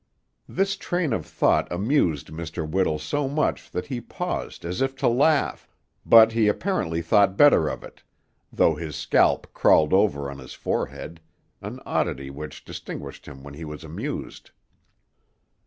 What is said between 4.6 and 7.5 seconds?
as if to laugh; but he apparently thought